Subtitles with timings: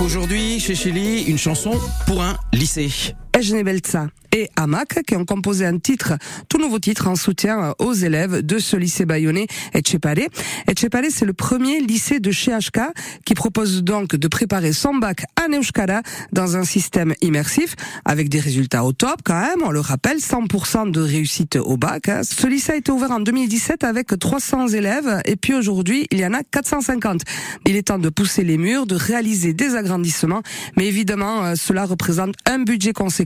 [0.00, 1.72] Aujourd'hui, chez Chili, une chanson
[2.06, 2.90] pour un lycée.
[3.36, 6.14] Ejnebelza et Amac qui ont composé un titre,
[6.48, 10.28] tout nouveau titre en soutien aux élèves de ce lycée bayonnais Etchepare.
[10.68, 12.80] Etchepare, c'est le premier lycée de chez HK
[13.24, 18.40] qui propose donc de préparer son bac à Neuskara dans un système immersif avec des
[18.40, 22.08] résultats au top quand même, on le rappelle, 100% de réussite au bac.
[22.08, 22.20] Hein.
[22.22, 26.26] Ce lycée a été ouvert en 2017 avec 300 élèves et puis aujourd'hui il y
[26.26, 27.22] en a 450.
[27.66, 30.42] Il est temps de pousser les murs, de réaliser des agrandissements,
[30.76, 33.25] mais évidemment euh, cela représente un budget conséquent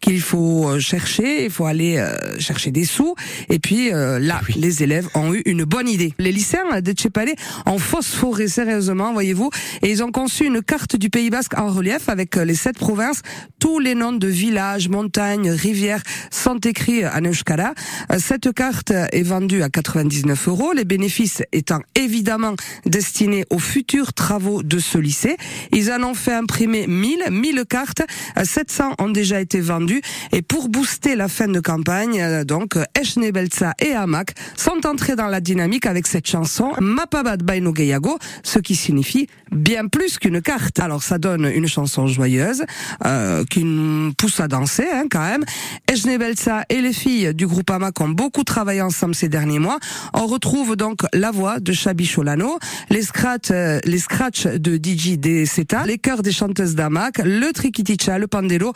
[0.00, 3.14] qu'il faut euh, chercher, il faut aller euh, chercher des sous.
[3.48, 6.14] Et puis euh, là, les élèves ont eu une bonne idée.
[6.18, 7.34] Les lycéens de Tchépalé
[7.66, 9.50] ont phosphoré sérieusement, voyez-vous,
[9.82, 13.22] et ils ont conçu une carte du Pays Basque en relief avec les sept provinces.
[13.58, 17.74] Tous les noms de villages, montagnes, rivières sont écrits à Neuskara.
[18.18, 22.54] Cette carte est vendue à 99 euros, les bénéfices étant évidemment
[22.86, 25.36] destinés aux futurs travaux de ce lycée.
[25.72, 28.02] Ils en ont fait imprimer 1000, 1000 cartes,
[28.42, 30.02] 700 ont déjà été vendues
[30.32, 35.16] et pour booster la fin de campagne, euh, donc Eshne Belza et Amak sont entrés
[35.16, 40.40] dans la dynamique avec cette chanson Mapabad Baino Geyago, ce qui signifie bien plus qu'une
[40.42, 40.80] carte.
[40.80, 42.64] Alors ça donne une chanson joyeuse
[43.04, 45.44] euh, qui nous pousse à danser hein, quand même.
[45.90, 49.78] Eshne Belza et les filles du groupe Amak ont beaucoup travaillé ensemble ces derniers mois.
[50.14, 52.58] On retrouve donc la voix de Chabi Cholano,
[52.90, 58.18] les scratchs, euh, les scratchs de DJ Seta, les chœurs des chanteuses d'Amak, le trikiticha,
[58.18, 58.72] le pandelo,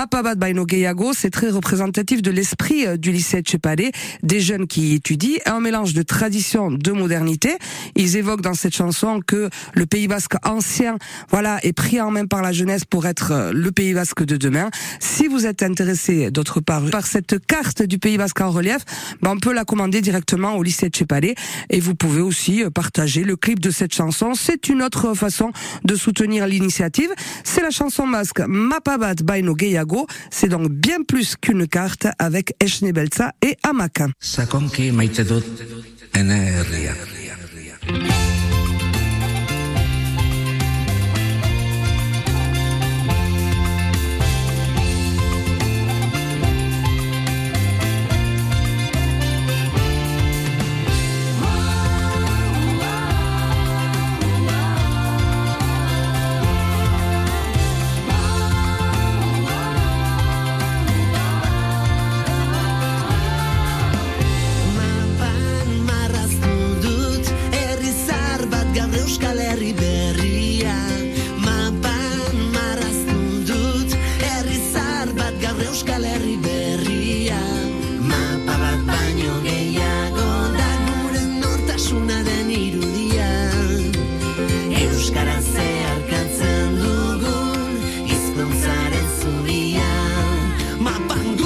[0.00, 4.66] Mapabad Baino Geyago c'est très représentatif de l'esprit euh, du lycée de Chepalé, des jeunes
[4.66, 7.58] qui y étudient, un mélange de tradition, de modernité.
[7.96, 10.96] Ils évoquent dans cette chanson que le Pays Basque ancien,
[11.28, 14.38] voilà, est pris en main par la jeunesse pour être euh, le Pays Basque de
[14.38, 14.70] demain.
[15.00, 18.78] Si vous êtes intéressé, d'autre part, par cette carte du Pays Basque en relief,
[19.20, 21.34] ben on peut la commander directement au lycée de Chepalé
[21.68, 24.32] et vous pouvez aussi euh, partager le clip de cette chanson.
[24.32, 25.52] C'est une autre façon
[25.84, 27.10] de soutenir l'initiative.
[27.44, 29.89] C'est la chanson basque Mapabat Baino Geyago.
[30.30, 34.08] C'est donc bien plus qu'une carte avec Echnebelza et Amaka.
[91.08, 91.39] Bang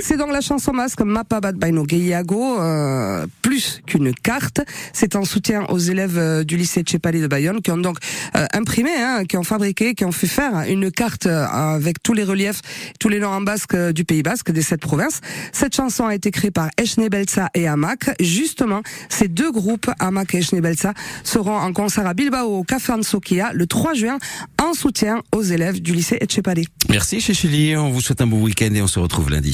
[0.00, 4.60] C'est donc la chanson masque Mapa Bad Baino euh, plus qu'une carte.
[4.92, 7.98] C'est en soutien aux élèves euh, du lycée Tchepali de Bayonne qui ont donc
[8.36, 12.12] euh, imprimé, hein, qui ont fabriqué, qui ont fait faire une carte euh, avec tous
[12.12, 12.60] les reliefs,
[13.00, 15.20] tous les noms en basque du Pays Basque, des sept provinces.
[15.52, 18.10] Cette chanson a été créée par Echnebelsa et Amak.
[18.20, 23.50] Justement, ces deux groupes, Amak et Echnebelsa, seront en concert à Bilbao au Café Ansokia
[23.52, 24.18] le 3 juin
[24.62, 26.54] en soutien aux élèves du lycée Etchepare.
[26.88, 29.46] Merci Chéchili, on vous souhaite un bon week-end et on se retrouve lundi.